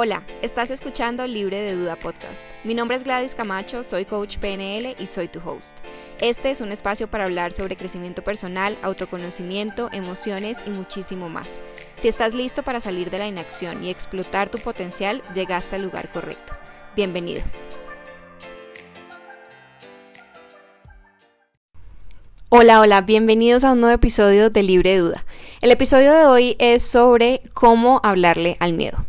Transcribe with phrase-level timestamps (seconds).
[0.00, 2.48] Hola, estás escuchando Libre de Duda Podcast.
[2.62, 5.78] Mi nombre es Gladys Camacho, soy coach PNL y soy tu host.
[6.20, 11.58] Este es un espacio para hablar sobre crecimiento personal, autoconocimiento, emociones y muchísimo más.
[11.96, 16.12] Si estás listo para salir de la inacción y explotar tu potencial, llegaste al lugar
[16.12, 16.52] correcto.
[16.94, 17.42] Bienvenido.
[22.50, 25.24] Hola, hola, bienvenidos a un nuevo episodio de Libre de Duda.
[25.60, 29.04] El episodio de hoy es sobre cómo hablarle al miedo.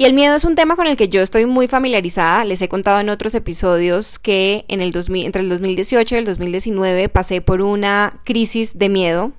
[0.00, 2.46] Y el miedo es un tema con el que yo estoy muy familiarizada.
[2.46, 6.24] Les he contado en otros episodios que en el 2000, entre el 2018 y el
[6.24, 9.32] 2019 pasé por una crisis de miedo,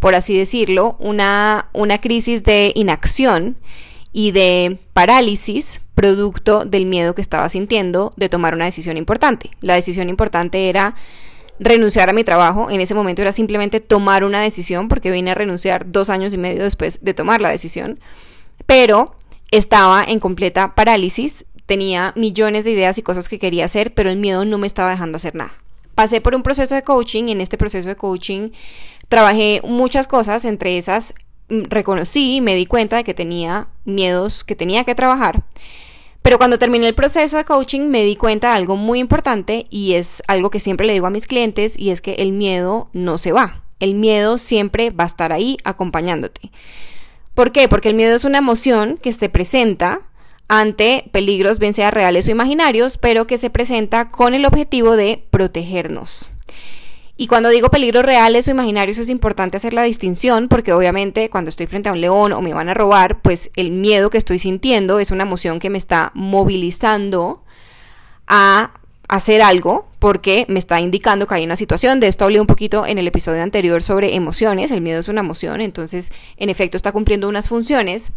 [0.00, 3.56] por así decirlo, una, una crisis de inacción
[4.12, 9.48] y de parálisis producto del miedo que estaba sintiendo de tomar una decisión importante.
[9.62, 10.94] La decisión importante era
[11.58, 12.68] renunciar a mi trabajo.
[12.68, 16.36] En ese momento era simplemente tomar una decisión porque vine a renunciar dos años y
[16.36, 17.98] medio después de tomar la decisión.
[18.66, 19.16] Pero
[19.52, 24.16] estaba en completa parálisis, tenía millones de ideas y cosas que quería hacer, pero el
[24.16, 25.52] miedo no me estaba dejando hacer nada.
[25.94, 28.48] Pasé por un proceso de coaching y en este proceso de coaching
[29.08, 31.14] trabajé muchas cosas, entre esas
[31.50, 35.44] mm, reconocí y me di cuenta de que tenía miedos que tenía que trabajar.
[36.22, 39.94] Pero cuando terminé el proceso de coaching me di cuenta de algo muy importante y
[39.94, 43.18] es algo que siempre le digo a mis clientes y es que el miedo no
[43.18, 43.62] se va.
[43.80, 46.52] El miedo siempre va a estar ahí acompañándote.
[47.34, 47.68] ¿Por qué?
[47.68, 50.02] Porque el miedo es una emoción que se presenta
[50.48, 55.24] ante peligros, bien sea reales o imaginarios, pero que se presenta con el objetivo de
[55.30, 56.30] protegernos.
[57.16, 61.50] Y cuando digo peligros reales o imaginarios es importante hacer la distinción porque obviamente cuando
[61.50, 64.38] estoy frente a un león o me van a robar, pues el miedo que estoy
[64.38, 67.44] sintiendo es una emoción que me está movilizando
[68.26, 68.72] a
[69.08, 72.00] hacer algo porque me está indicando que hay una situación.
[72.00, 74.72] De esto hablé un poquito en el episodio anterior sobre emociones.
[74.72, 78.12] El miedo es una emoción, entonces en efecto está cumpliendo unas funciones.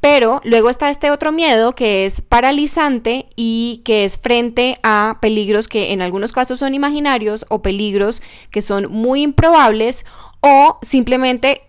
[0.00, 5.68] Pero luego está este otro miedo que es paralizante y que es frente a peligros
[5.68, 10.06] que en algunos casos son imaginarios o peligros que son muy improbables
[10.40, 11.62] o simplemente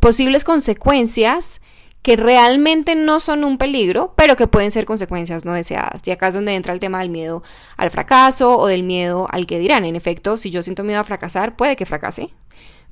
[0.00, 1.60] posibles consecuencias
[2.02, 6.02] que realmente no son un peligro, pero que pueden ser consecuencias no deseadas.
[6.04, 7.42] Y acá es donde entra el tema del miedo
[7.76, 9.84] al fracaso o del miedo al que dirán.
[9.84, 12.30] En efecto, si yo siento miedo a fracasar, puede que fracase,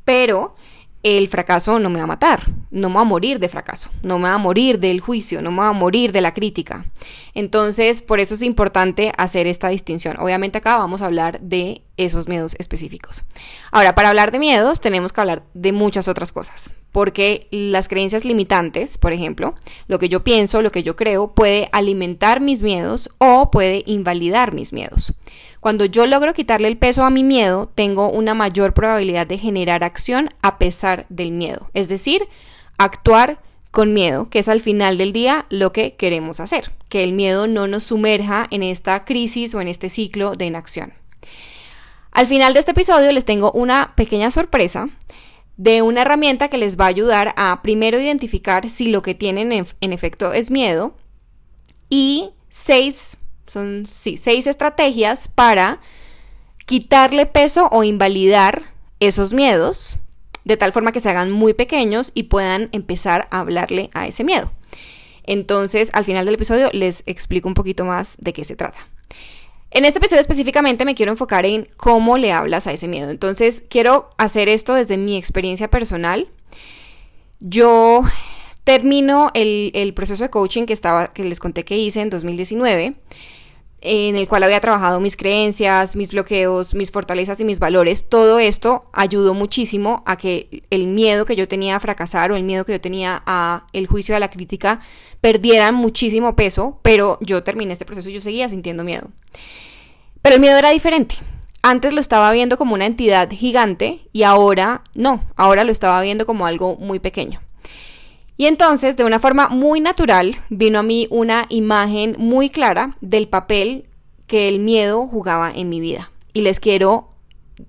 [0.04, 0.54] pero
[1.02, 4.18] el fracaso no me va a matar, no me va a morir de fracaso, no
[4.18, 6.84] me va a morir del juicio, no me va a morir de la crítica.
[7.32, 10.18] Entonces, por eso es importante hacer esta distinción.
[10.20, 13.24] Obviamente acá vamos a hablar de esos miedos específicos.
[13.70, 18.24] Ahora, para hablar de miedos tenemos que hablar de muchas otras cosas, porque las creencias
[18.24, 19.54] limitantes, por ejemplo,
[19.86, 24.52] lo que yo pienso, lo que yo creo, puede alimentar mis miedos o puede invalidar
[24.52, 25.14] mis miedos.
[25.60, 29.84] Cuando yo logro quitarle el peso a mi miedo, tengo una mayor probabilidad de generar
[29.84, 32.26] acción a pesar del miedo, es decir,
[32.78, 33.40] actuar
[33.70, 37.46] con miedo, que es al final del día lo que queremos hacer, que el miedo
[37.46, 40.99] no nos sumerja en esta crisis o en este ciclo de inacción.
[42.20, 44.90] Al final de este episodio les tengo una pequeña sorpresa
[45.56, 49.52] de una herramienta que les va a ayudar a primero identificar si lo que tienen
[49.52, 50.94] en, efecto es miedo
[51.88, 53.16] y seis,
[53.46, 55.80] son sí, seis estrategias para
[56.66, 58.64] quitarle peso o invalidar
[59.00, 59.98] esos miedos
[60.44, 64.24] de tal forma que se hagan muy pequeños y puedan empezar a hablarle a ese
[64.24, 64.52] miedo.
[65.22, 68.90] Entonces, al final del episodio les explico un poquito más de qué se trata.
[69.72, 73.10] En este episodio específicamente me quiero enfocar en cómo le hablas a ese miedo.
[73.10, 76.28] Entonces, quiero hacer esto desde mi experiencia personal.
[77.38, 78.02] Yo
[78.64, 82.96] termino el, proceso de coaching que, estaba, que les conté que hice en 2019
[83.80, 88.38] en el cual había trabajado mis creencias, mis bloqueos, mis fortalezas y mis valores, todo
[88.38, 92.64] esto ayudó muchísimo a que el miedo que yo tenía a fracasar o el miedo
[92.64, 94.80] que yo tenía a el juicio de la crítica
[95.20, 99.08] perdieran muchísimo peso, pero yo terminé este proceso y yo seguía sintiendo miedo.
[100.22, 101.16] Pero el miedo era diferente.
[101.62, 106.24] Antes lo estaba viendo como una entidad gigante y ahora no, ahora lo estaba viendo
[106.26, 107.40] como algo muy pequeño.
[108.40, 113.28] Y entonces, de una forma muy natural, vino a mí una imagen muy clara del
[113.28, 113.84] papel
[114.26, 116.10] que el miedo jugaba en mi vida.
[116.32, 117.10] Y les quiero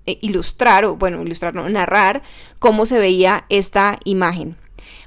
[0.05, 2.21] eh, ilustrar, o bueno, ilustrar, no, narrar
[2.59, 4.55] cómo se veía esta imagen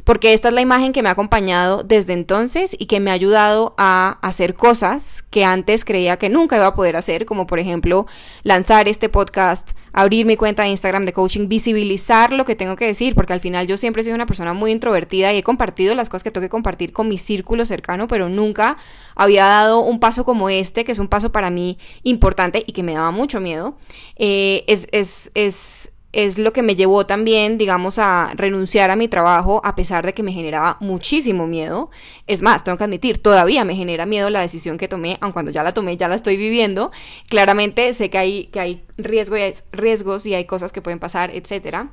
[0.04, 3.14] porque esta es la imagen que me ha acompañado desde entonces y que me ha
[3.14, 7.58] ayudado a hacer cosas que antes creía que nunca iba a poder hacer, como por
[7.58, 8.06] ejemplo
[8.42, 12.86] lanzar este podcast, abrir mi cuenta de Instagram de coaching, visibilizar lo que tengo que
[12.86, 15.94] decir, porque al final yo siempre he sido una persona muy introvertida y he compartido
[15.94, 18.76] las cosas que tengo que compartir con mi círculo cercano, pero nunca
[19.14, 22.82] había dado un paso como este, que es un paso para mí importante y que
[22.82, 23.76] me daba mucho miedo.
[24.16, 29.08] Eh, es, es, es es lo que me llevó también, digamos, a renunciar a mi
[29.08, 31.90] trabajo a pesar de que me generaba muchísimo miedo.
[32.28, 35.50] Es más, tengo que admitir, todavía me genera miedo la decisión que tomé, aun cuando
[35.50, 36.92] ya la tomé, ya la estoy viviendo.
[37.28, 39.36] Claramente sé que hay, que hay, riesgo
[39.72, 41.90] riesgos y hay cosas que pueden pasar, etcétera.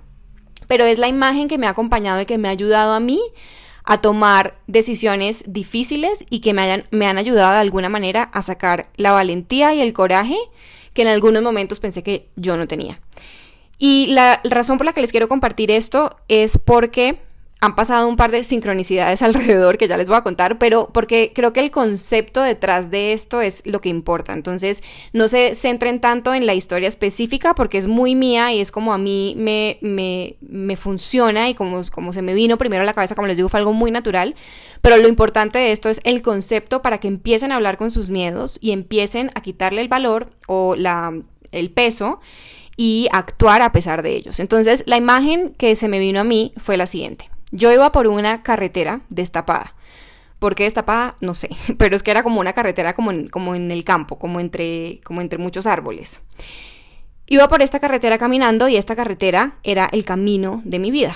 [0.67, 3.19] Pero es la imagen que me ha acompañado y que me ha ayudado a mí
[3.83, 8.43] a tomar decisiones difíciles y que me, hayan, me han ayudado de alguna manera a
[8.43, 10.37] sacar la valentía y el coraje
[10.93, 12.99] que en algunos momentos pensé que yo no tenía.
[13.83, 17.17] Y la razón por la que les quiero compartir esto es porque
[17.61, 21.31] han pasado un par de sincronicidades alrededor que ya les voy a contar, pero porque
[21.33, 24.33] creo que el concepto detrás de esto es lo que importa.
[24.33, 24.83] Entonces,
[25.13, 28.93] no se centren tanto en la historia específica porque es muy mía y es como
[28.93, 32.93] a mí me, me, me funciona y como, como se me vino primero a la
[32.93, 34.35] cabeza, como les digo, fue algo muy natural.
[34.83, 38.11] Pero lo importante de esto es el concepto para que empiecen a hablar con sus
[38.11, 41.19] miedos y empiecen a quitarle el valor o la,
[41.51, 42.19] el peso
[42.83, 44.39] y actuar a pesar de ellos.
[44.39, 47.29] Entonces, la imagen que se me vino a mí fue la siguiente.
[47.51, 49.75] Yo iba por una carretera destapada.
[50.39, 51.15] ¿Por qué destapada?
[51.21, 54.17] No sé, pero es que era como una carretera como en, como en el campo,
[54.17, 56.21] como entre, como entre muchos árboles.
[57.27, 61.15] Iba por esta carretera caminando y esta carretera era el camino de mi vida.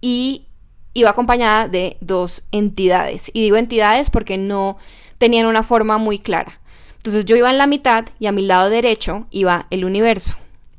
[0.00, 0.46] Y
[0.94, 3.32] iba acompañada de dos entidades.
[3.34, 4.78] Y digo entidades porque no
[5.18, 6.60] tenían una forma muy clara.
[6.98, 10.36] Entonces yo iba en la mitad y a mi lado derecho iba el universo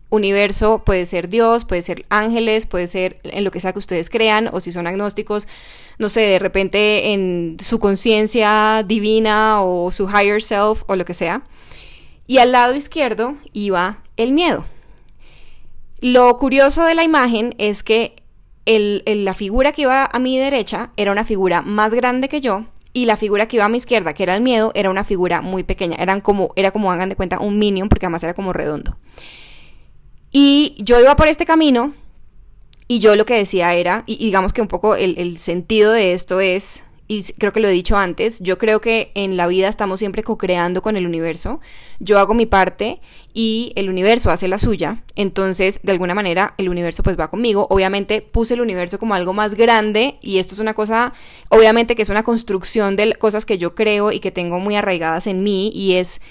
[0.09, 4.09] universo puede ser Dios, puede ser ángeles, puede ser en lo que sea que ustedes
[4.09, 5.47] crean, o si son agnósticos,
[5.97, 11.13] no sé, de repente en su conciencia divina o su higher self o lo que
[11.13, 11.43] sea.
[12.25, 14.65] Y al lado izquierdo iba el miedo.
[15.99, 18.15] Lo curioso de la imagen es que
[18.65, 23.05] la figura que iba a mi derecha era una figura más grande que yo y
[23.05, 25.63] la figura que iba a mi izquierda, que era el miedo, era una figura muy
[25.63, 25.97] pequeña.
[25.97, 28.97] Eran como, era como hagan de cuenta, un minion, porque además era como redondo.
[30.31, 31.93] Y yo iba por este camino
[32.91, 36.39] y yo lo que decía era, y, digamos que un poco el, sentido de esto
[36.39, 39.99] es, y creo que lo he dicho antes, yo creo que en la vida estamos
[39.99, 41.59] siempre co-creando con el universo.
[41.99, 42.99] Yo hago mi parte
[43.31, 45.03] y el universo hace la suya.
[45.15, 47.67] Entonces, de alguna manera, el universo pues va conmigo.
[47.69, 51.13] Obviamente puse el universo como algo más grande y esto es una cosa,
[51.49, 55.27] obviamente que es una construcción de cosas que yo creo y que tengo muy arraigadas
[55.27, 56.21] en mí y es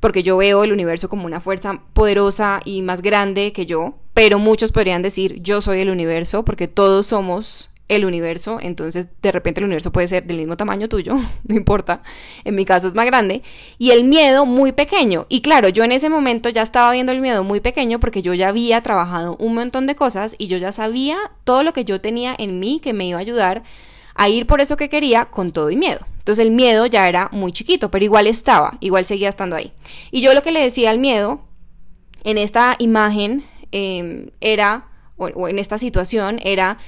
[0.00, 4.38] porque yo veo el universo como una fuerza poderosa y más grande que yo, pero
[4.38, 9.60] muchos podrían decir yo soy el universo porque todos somos el universo, entonces de repente
[9.60, 11.14] el universo puede ser del mismo tamaño tuyo,
[11.46, 12.02] no importa,
[12.44, 13.42] en mi caso es más grande,
[13.78, 15.26] y el miedo muy pequeño.
[15.28, 18.34] Y claro, yo en ese momento ya estaba viendo el miedo muy pequeño porque yo
[18.34, 22.00] ya había trabajado un montón de cosas y yo ya sabía todo lo que yo
[22.00, 23.62] tenía en mí que me iba a ayudar
[24.16, 26.00] a ir por eso que quería con todo y miedo.
[26.18, 29.72] Entonces el miedo ya era muy chiquito, pero igual estaba, igual seguía estando ahí.
[30.10, 31.40] Y yo lo que le decía al miedo
[32.24, 36.78] en esta imagen em, era, o, en esta situación, era...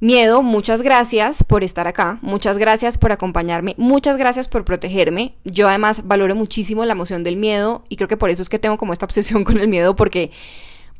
[0.00, 5.36] Miedo, muchas gracias por estar acá, muchas gracias por acompañarme, muchas gracias por protegerme.
[5.44, 8.58] Yo además valoro muchísimo la emoción del miedo y creo que por eso es que
[8.58, 10.30] tengo como esta obsesión con el miedo porque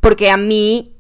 [0.00, 0.94] porque a mí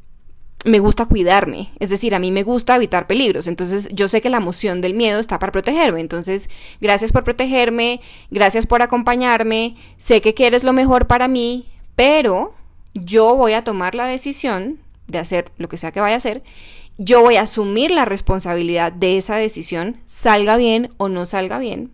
[0.64, 4.30] me gusta cuidarme, es decir, a mí me gusta evitar peligros, entonces yo sé que
[4.30, 6.48] la emoción del miedo está para protegerme, entonces
[6.80, 8.00] gracias por protegerme,
[8.30, 11.66] gracias por acompañarme, sé que quieres lo mejor para mí,
[11.96, 12.54] pero
[12.94, 16.42] yo voy a tomar la decisión de hacer lo que sea que vaya a hacer,
[16.96, 21.90] yo voy a asumir la responsabilidad de esa decisión, salga bien o no salga bien,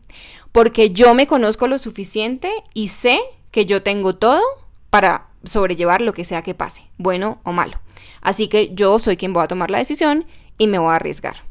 [0.52, 3.18] porque yo me conozco lo suficiente y sé
[3.50, 4.42] que yo tengo todo
[4.90, 7.78] para sobrellevar lo que sea que pase, bueno o malo.
[8.20, 10.26] Así que yo soy quien voy a tomar la decisión
[10.58, 11.50] y me voy a arriesgar.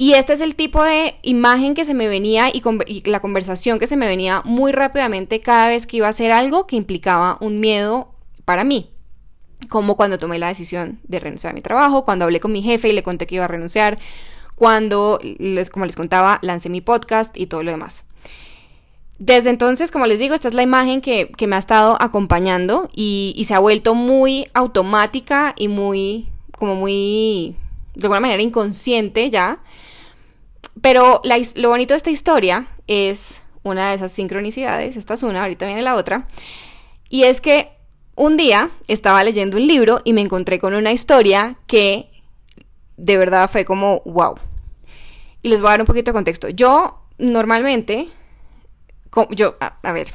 [0.00, 2.62] Y este es el tipo de imagen que se me venía y,
[3.10, 6.68] la conversación que se me venía muy rápidamente cada vez que iba a hacer algo
[6.68, 8.14] que implicaba un miedo
[8.44, 8.90] para mí.
[9.68, 12.88] Como cuando tomé la decisión de renunciar a mi trabajo, cuando hablé con mi jefe
[12.88, 13.98] y le conté que iba a renunciar,
[14.54, 18.04] cuando, les, como les contaba, lancé mi podcast y todo lo demás.
[19.18, 23.42] Desde entonces, como les digo, esta es la imagen que, me ha estado acompañando y,
[23.46, 27.56] se ha vuelto muy automática y muy, como muy,
[27.94, 29.58] de alguna manera inconsciente ya.
[30.80, 31.20] Pero
[31.56, 35.82] lo bonito de esta historia es una de esas sincronicidades, esta es una, ahorita viene
[35.82, 36.28] la otra,
[37.08, 37.70] y es que
[38.14, 42.08] un día estaba leyendo un libro y me encontré con una historia que
[42.96, 44.36] de verdad fue como wow.
[45.42, 46.48] Y les voy a dar un poquito de contexto.
[46.48, 48.08] Yo normalmente
[49.30, 50.08] yo, a, ver,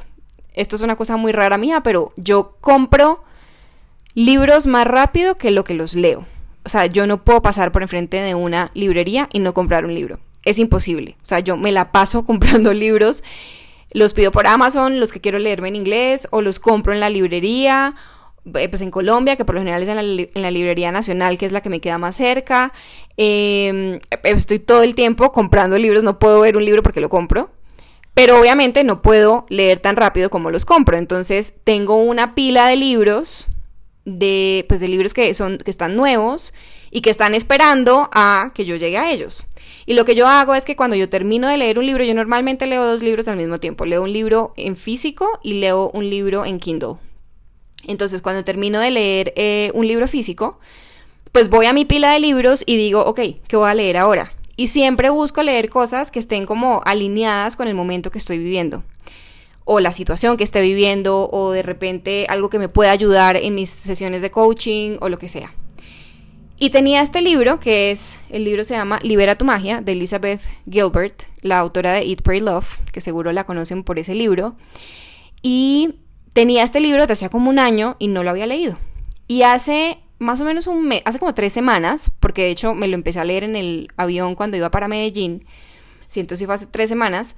[0.52, 3.24] esto es una cosa muy rara mía, pero yo compro
[4.14, 6.24] libros más rápido que lo que los leo.
[6.64, 9.94] O sea, yo no puedo pasar por enfrente de una librería y no comprar un
[9.94, 10.18] libro.
[10.44, 11.16] Es imposible.
[11.22, 13.22] O sea, yo me la paso comprando libros.
[13.92, 17.10] Los pido por Amazon, los que quiero leerme en inglés, o los compro en la
[17.10, 17.94] librería,
[18.54, 21.52] eh, pues en Colombia, que por lo general es en la, Librería Nacional, que es
[21.52, 22.72] la que me queda más cerca.
[23.16, 27.50] Em, estoy todo el tiempo comprando libros, no puedo ver un libro porque lo compro.
[28.14, 30.96] Pero obviamente no puedo leer tan rápido como los compro.
[30.96, 33.48] Entonces tengo una pila de libros,
[34.04, 36.54] de, pues de libros que, son, que están nuevos
[36.90, 39.44] y que están esperando a que yo llegue a ellos.
[39.84, 42.14] Y lo que yo hago es que cuando yo termino de leer un libro, yo
[42.14, 43.84] normalmente leo dos libros al mismo tiempo.
[43.84, 46.94] Leo un libro en físico y leo un libro en Kindle.
[47.86, 50.58] Entonces, cuando termino de leer eh, un libro físico,
[51.32, 54.32] pues voy a mi pila de libros y digo, ok, ¿qué voy a leer ahora?
[54.56, 58.84] Y siempre busco leer cosas que estén como alineadas con el momento que estoy viviendo.
[59.64, 63.54] O la situación que esté viviendo, o de repente algo que me pueda ayudar en
[63.54, 65.52] mis sesiones de coaching, o lo que sea.
[66.58, 70.40] Y tenía este libro, que es, el libro se llama Libera tu magia, de Elizabeth
[70.70, 74.54] Gilbert, la autora de Eat, Pray, Love, que seguro la conocen por ese libro.
[75.42, 75.96] Y
[76.32, 78.78] tenía este libro desde hace como un año y no lo había leído.
[79.26, 82.88] Y hace más o menos un mes, hace como tres semanas, porque de hecho me
[82.88, 85.46] lo empecé a leer en el avión cuando iba para Medellín,
[86.08, 87.36] siento si fue hace tres semanas,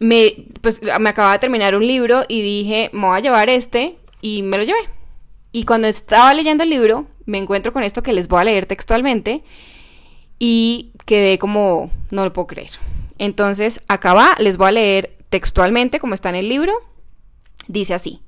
[0.00, 3.96] me, pues, me acababa de terminar un libro y dije, me voy a llevar este
[4.20, 4.88] y me lo llevé.
[5.52, 8.66] Y cuando estaba leyendo el libro, me encuentro con esto que les voy a leer
[8.66, 9.44] textualmente
[10.38, 12.70] y quedé como, no lo puedo creer.
[13.18, 16.72] Entonces, acá les voy a leer textualmente como está en el libro.
[17.68, 18.20] Dice así.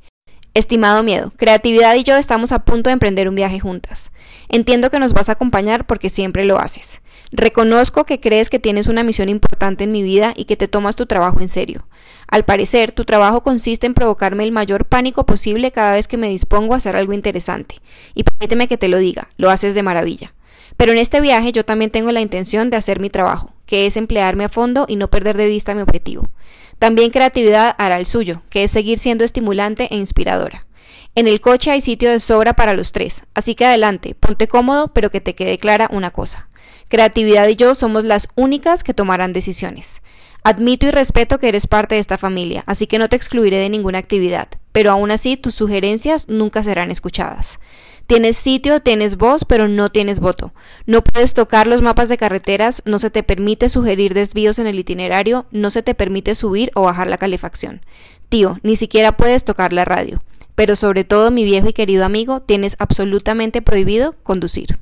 [0.57, 4.11] Estimado miedo, Creatividad y yo estamos a punto de emprender un viaje juntas.
[4.49, 7.03] Entiendo que nos vas a acompañar porque siempre lo haces.
[7.31, 10.97] Reconozco que crees que tienes una misión importante en mi vida y que te tomas
[10.97, 11.87] tu trabajo en serio.
[12.27, 16.31] Al parecer, tu trabajo consiste en provocarme el mayor pánico posible cada vez que me
[16.31, 17.75] dispongo a hacer algo interesante.
[18.15, 20.33] Y permíteme que te lo diga, lo haces de maravilla.
[20.79, 23.99] Pero en este viaje yo también tengo la intención de hacer mi trabajo, que es
[23.99, 26.31] emplearme a fondo y no perder de vista mi objetivo.
[26.79, 30.67] También creatividad hará el suyo, que es seguir siendo estimulante e inspiradora.
[31.15, 34.89] En el coche hay sitio de sobra para los tres, así que adelante, ponte cómodo,
[34.89, 36.49] pero que te quede clara una cosa.
[36.89, 40.03] Creatividad y yo somos las únicas que tomarán decisiones.
[40.45, 43.71] Admito y respeto que eres parte de esta familia, así que no te excluiré de
[43.71, 47.61] ninguna actividad, pero aún así tus sugerencias nunca serán escuchadas.
[48.07, 50.53] Tienes sitio, tienes voz, pero no tienes voto.
[50.85, 54.79] No puedes tocar los mapas de carreteras, no se te permite sugerir desvíos en el
[54.79, 57.81] itinerario, no se te permite subir o bajar la calefacción.
[58.29, 60.23] Tío, ni siquiera puedes tocar la radio.
[60.55, 64.79] Pero sobre todo, mi viejo y querido amigo, tienes absolutamente prohibido conducir.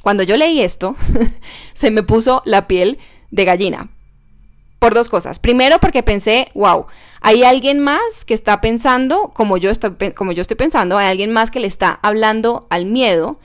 [0.00, 0.96] Cuando yo leí esto,
[1.74, 2.96] se me puso la piel
[3.30, 3.90] de gallina,
[4.78, 5.38] por dos cosas.
[5.38, 6.86] Primero, porque pensé, wow,
[7.20, 11.32] hay alguien más que está pensando como yo, estoy, como yo estoy pensando, hay alguien
[11.32, 13.38] más que le está hablando al miedo.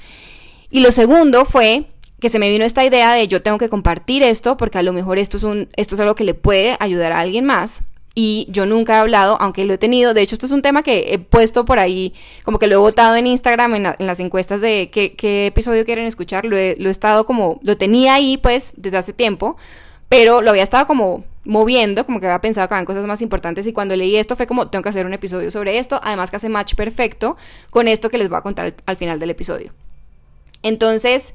[0.69, 1.85] Y lo segundo fue
[2.19, 4.93] que se me vino esta idea de yo tengo que compartir esto porque a lo
[4.93, 7.83] mejor esto es, un, esto es algo que le puede ayudar a alguien más.
[8.15, 10.13] Y yo nunca he hablado, aunque lo he tenido.
[10.13, 12.13] De hecho, esto es un tema que he puesto por ahí,
[12.43, 16.45] como que lo he votado en Instagram, en, las encuestas de qué, episodio quieren escuchar.
[16.45, 19.57] Lo he, lo he estado como, lo tenía ahí pues desde hace tiempo
[20.13, 23.65] pero lo había estado como moviendo, como que había pensado que había cosas más importantes
[23.65, 26.35] y cuando leí esto fue como, tengo que hacer un episodio sobre esto, además que
[26.35, 27.35] hace match perfecto
[27.71, 29.73] con esto que les voy a contar al, final del episodio.
[30.61, 31.33] Entonces,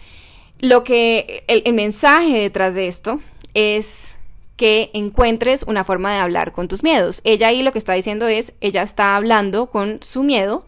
[0.61, 3.19] lo que, el, el mensaje detrás de esto
[3.53, 4.15] es
[4.57, 7.21] que encuentres una forma de hablar con tus miedos.
[7.25, 10.63] Ella ahí lo que está diciendo es, ella está hablando con su miedo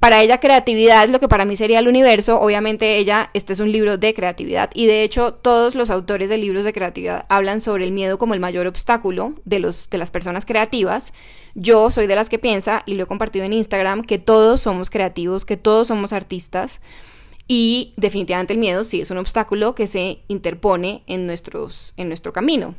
[0.00, 2.40] para ella creatividad es lo que para mí sería el universo.
[2.40, 6.38] Obviamente ella, este es un libro de creatividad y de hecho todos los autores de
[6.38, 10.12] libros de creatividad hablan sobre el miedo como el mayor obstáculo de, los, de las
[10.12, 11.12] personas creativas.
[11.54, 14.90] Yo soy de las que piensa, y lo he compartido en Instagram, que todos somos
[14.90, 16.80] creativos, que todos somos artistas.
[17.48, 22.32] Y definitivamente el miedo sí es un obstáculo que se interpone en, nuestros, en nuestro
[22.32, 22.76] camino.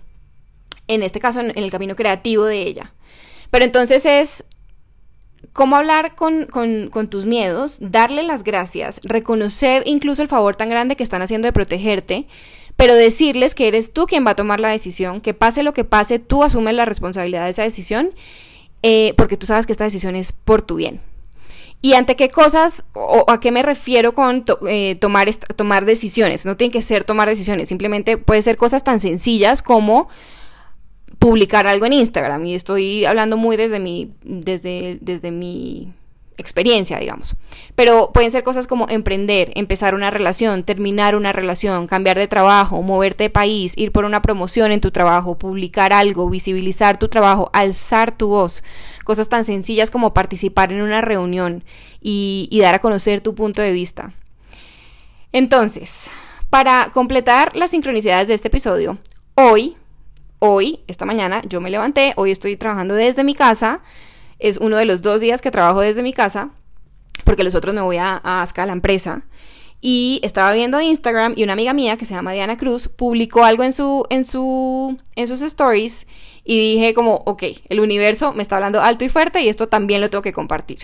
[0.88, 2.94] En este caso, en el camino creativo de ella.
[3.50, 4.46] Pero entonces es
[5.54, 6.48] cómo hablar con,
[7.10, 11.54] tus miedos, darle las gracias, reconocer incluso el favor tan grande que están haciendo de
[11.54, 12.28] protegerte,
[12.76, 15.84] pero decirles que eres tú quien va a tomar la decisión, que pase lo que
[15.84, 18.12] pase, tú asumes la responsabilidad de esa decisión,
[18.84, 21.02] eh, porque tú sabes que esta decisión es por tu bien.
[21.82, 26.46] ¿Y ante qué cosas o a qué me refiero con eh, tomar, tomar decisiones?
[26.46, 30.10] No tiene que ser tomar decisiones, simplemente puede ser cosas tan sencillas como
[31.20, 35.94] publicar algo en Instagram y estoy hablando muy desde mi, desde, desde mi
[36.38, 37.36] experiencia, digamos.
[37.76, 42.82] Pero pueden ser cosas como emprender, empezar una relación, terminar una relación, cambiar de trabajo,
[42.82, 47.50] moverte de país, ir por una promoción en tu trabajo, publicar algo, visibilizar tu trabajo,
[47.52, 48.64] alzar tu voz.
[49.04, 51.66] Cosas tan sencillas como participar en una reunión
[52.02, 54.14] y, y dar a conocer tu punto de vista.
[55.34, 56.10] Entonces,
[56.50, 58.98] para completar las sincronicidades de este episodio,
[59.36, 59.76] hoy
[60.40, 63.82] hoy, esta mañana, yo me levanté, hoy estoy trabajando desde mi casa
[64.40, 66.50] es uno de los dos días que trabajo desde mi casa,
[67.26, 69.24] porque los otros me voy a, a Asca, a la empresa.
[69.82, 73.64] Y estaba viendo Instagram y una amiga mía que se llama Diana Cruz publicó algo
[73.64, 76.08] en, su, en, su, en sus stories
[76.44, 80.02] y dije como, ok, el universo me está hablando alto y fuerte y esto también
[80.02, 80.80] lo tengo que compartir.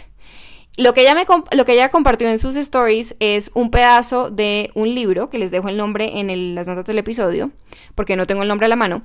[0.77, 4.71] Lo que, ella me, lo que ella compartió en sus stories es un pedazo de
[4.75, 7.51] un libro, que les dejo el nombre en las notas del episodio,
[7.95, 9.03] porque no tengo el nombre a la mano,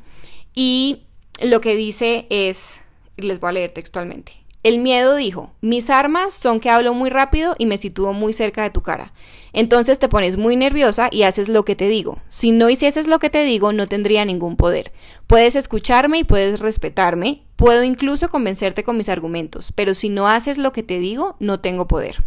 [0.54, 1.02] y
[1.42, 2.80] lo que dice es,
[3.16, 7.54] les voy a leer textualmente, el miedo dijo, mis armas son que hablo muy rápido
[7.56, 9.14] y me sitúo muy cerca de tu cara.
[9.54, 12.18] Entonces te pones muy nerviosa y haces lo que te digo.
[12.28, 14.92] Si no hicieses lo que te digo, no tendría ningún poder.
[15.26, 20.58] Puedes escucharme y puedes respetarme, puedo incluso convencerte con mis argumentos, pero si no haces
[20.58, 22.22] lo que te digo, no tengo poder.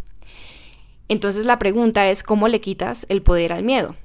[1.09, 3.95] Entonces la pregunta es, ¿cómo le quitas el poder al miedo?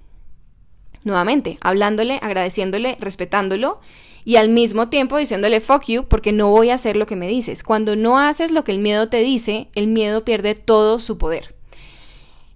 [1.02, 3.80] Nuevamente, hablándole, agradeciéndole, respetándolo
[4.24, 7.28] y al mismo tiempo diciéndole fuck you porque no voy a hacer lo que me
[7.28, 7.62] dices.
[7.62, 11.54] Cuando no haces lo que el miedo te dice, el miedo pierde todo su poder.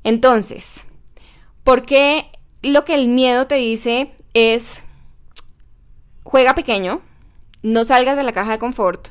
[0.05, 0.85] Entonces,
[1.65, 2.27] ¿por qué
[2.63, 4.81] lo que el miedo te dice es
[6.23, 7.01] juega pequeño,
[7.63, 9.09] no salgas de la caja de confort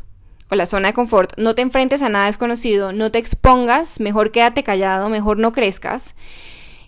[0.49, 4.31] o la zona de confort, no te enfrentes a nada desconocido, no te expongas, mejor
[4.31, 6.15] quédate callado, mejor no crezcas.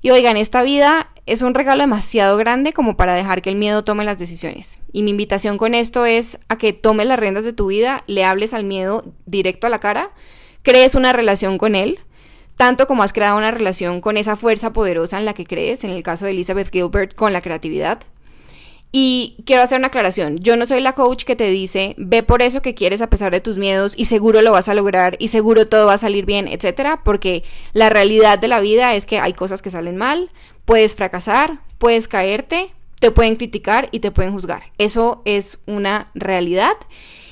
[0.03, 3.85] Y oigan, esta vida es un regalo demasiado grande como para dejar que el miedo
[3.85, 4.79] tome las decisiones.
[4.91, 8.25] Y mi invitación con esto es a que tomes las riendas de tu vida, le
[8.25, 10.11] hables al miedo directo a la cara,
[10.61, 12.01] crees una relación con él,
[12.57, 15.91] tanto como has creado una relación con esa fuerza poderosa en la que crees, en
[15.91, 17.99] el caso de Elizabeth Gilbert con la creatividad.
[18.95, 22.43] Y quiero hacer una aclaración, yo no soy la coach que te dice, ve por
[22.43, 25.29] eso que quieres a pesar de tus miedos y seguro lo vas a lograr y
[25.29, 29.19] seguro todo va a salir bien, etcétera, porque la realidad de la vida es que
[29.19, 30.29] hay cosas que salen mal,
[30.63, 34.61] puedes fracasar, puedes caerte, te pueden criticar y te pueden juzgar.
[34.77, 36.77] Eso es una realidad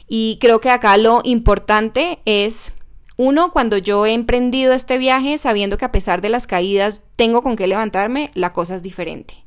[0.07, 2.73] y creo que acá lo importante es
[3.17, 7.43] uno, cuando yo he emprendido este viaje sabiendo que a pesar de las caídas tengo
[7.43, 9.40] con qué levantarme, la cosa es diferente.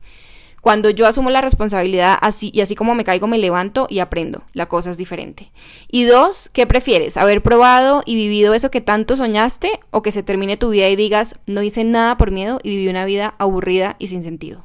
[0.65, 4.45] Cuando yo asumo la responsabilidad así y así como me caigo me levanto y aprendo,
[4.55, 5.53] la cosa es diferente.
[5.91, 7.19] Y dos, ¿qué prefieres?
[7.19, 10.97] ¿Haber probado y vivido eso que tanto soñaste o que se termine tu vida y
[10.97, 14.65] digas, no hice nada por miedo y viví una vida aburrida y sin sentido?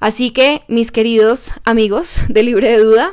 [0.00, 3.12] Así que, mis queridos amigos de Libre de Duda,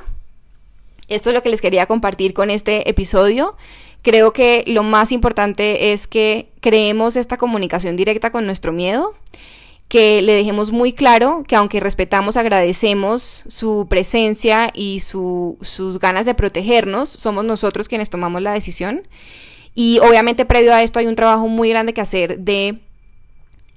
[1.10, 3.58] esto es lo que les quería compartir con este episodio.
[4.02, 9.14] Creo que lo más importante es que creemos esta comunicación directa con nuestro miedo
[9.88, 16.34] que le dejemos muy claro que aunque respetamos, agradecemos su presencia y sus ganas de
[16.34, 19.04] protegernos, somos nosotros quienes tomamos la decisión.
[19.76, 22.80] Y obviamente previo a esto hay un trabajo muy grande que hacer de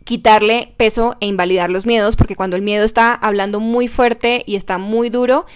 [0.04, 4.56] quitarle peso e invalidar los miedos, porque cuando el miedo está hablando muy fuerte y
[4.56, 5.46] está muy duro,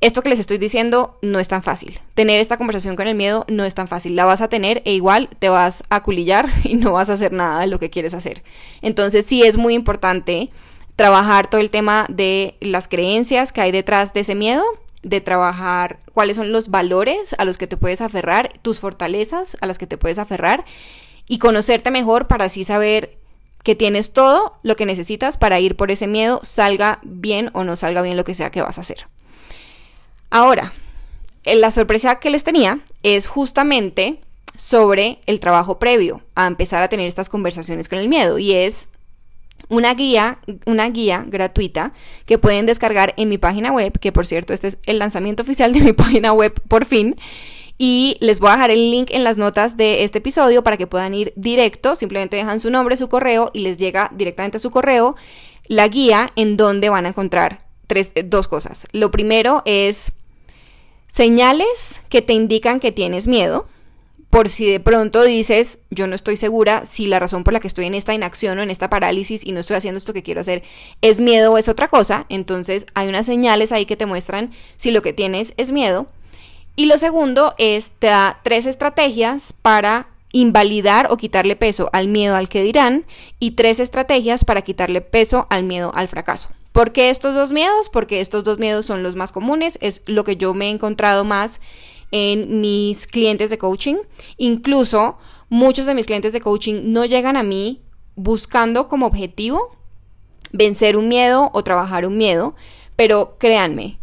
[0.00, 2.00] esto que les estoy diciendo no es tan fácil.
[2.14, 4.16] Tener esta conversación con el miedo no es tan fácil.
[4.16, 7.32] La vas a tener e igual te vas a culillar y no vas a hacer
[7.32, 8.42] nada de lo que quieres hacer.
[8.80, 10.48] Entonces sí es muy importante
[10.96, 14.64] trabajar todo el tema de las creencias que hay detrás de ese miedo,
[15.02, 19.66] de trabajar cuáles son los valores a los que te puedes aferrar, tus fortalezas a
[19.66, 20.64] las que te puedes aferrar
[21.26, 23.18] y conocerte mejor para así saber
[23.62, 27.76] que tienes todo lo que necesitas para ir por ese miedo, salga bien o no
[27.76, 29.06] salga bien lo que sea que vas a hacer.
[30.30, 30.72] Ahora,
[31.44, 34.20] eh, la sorpresa que les tenía es justamente
[34.56, 38.88] sobre el trabajo previo a empezar a tener estas conversaciones con el miedo y es
[39.68, 41.92] una guía, una guía gratuita
[42.26, 45.72] que pueden descargar en mi página web, que por cierto este es el lanzamiento oficial
[45.72, 47.16] de mi página web por fin.
[47.78, 50.86] Y les voy a dejar el link en las notas de este episodio para que
[50.86, 54.70] puedan ir directo, simplemente dejan su nombre, su correo y les llega directamente a su
[54.70, 55.16] correo
[55.66, 58.86] la guía en donde van a encontrar tres, eh, dos cosas.
[58.92, 60.12] Lo primero es
[61.12, 63.66] Señales que te indican que tienes miedo,
[64.30, 67.66] por si de pronto dices, yo no estoy segura si la razón por la que
[67.66, 70.40] estoy en esta inacción o en esta parálisis y no estoy haciendo esto que quiero
[70.40, 70.62] hacer
[71.02, 74.92] es miedo o es otra cosa, entonces hay unas señales ahí que te muestran si
[74.92, 76.06] lo que tienes es miedo.
[76.76, 82.36] Y lo segundo es, te da tres estrategias para invalidar o quitarle peso al miedo
[82.36, 83.04] al que dirán
[83.40, 86.50] y tres estrategias para quitarle peso al miedo al fracaso.
[86.80, 87.90] ¿Por qué estos dos miedos?
[87.90, 91.24] Porque estos dos miedos son los más comunes, es lo que yo me he encontrado
[91.24, 91.60] más
[92.10, 93.96] en mis clientes de coaching.
[94.38, 95.18] Incluso
[95.50, 97.82] muchos de mis clientes de coaching no llegan a mí
[98.14, 99.76] buscando como objetivo
[100.52, 102.54] vencer un miedo o trabajar un miedo,
[102.96, 103.98] pero créanme,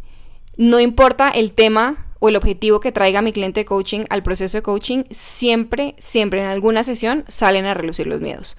[0.55, 4.55] no importa el tema o el objetivo que traiga mi cliente de coaching al proceso
[4.55, 8.55] de coaching, siempre, siempre en alguna sesión salen a relucir los miedos.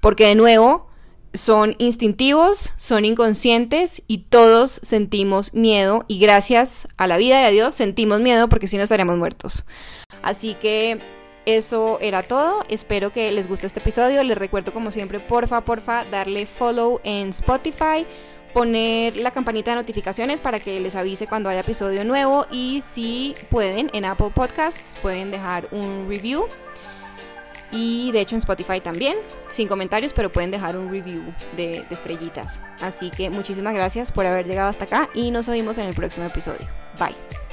[0.00, 0.85] Porque de nuevo,
[1.36, 7.74] son instintivos, son inconscientes y todos sentimos miedo y gracias a la vida de Dios
[7.74, 9.64] sentimos miedo porque si no estaríamos muertos.
[10.22, 10.98] Así que
[11.46, 12.64] eso era todo.
[12.68, 14.22] Espero que les guste este episodio.
[14.24, 18.04] Les recuerdo como siempre, porfa, porfa, darle follow en Spotify,
[18.52, 23.34] poner la campanita de notificaciones para que les avise cuando haya episodio nuevo y si
[23.48, 26.46] pueden en Apple Podcasts pueden dejar un review
[27.70, 29.16] y de hecho en Spotify también,
[29.48, 31.22] sin comentarios, pero pueden dejar un review
[31.56, 32.60] de, estrellitas.
[32.80, 36.26] Así que muchísimas gracias por haber llegado hasta acá y nos oímos en el próximo
[36.26, 36.66] episodio.
[36.98, 37.45] Bye.